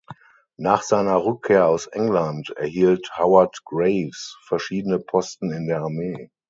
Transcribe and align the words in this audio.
Nach 0.57 0.81
seiner 0.81 1.23
Rückkehr 1.23 1.67
aus 1.67 1.85
England 1.85 2.49
erhielt 2.57 3.11
Howard 3.19 3.61
Graves 3.65 4.35
verschiedene 4.47 4.97
Posten 4.97 5.51
in 5.51 5.67
der 5.67 5.81
Armee. 5.83 6.31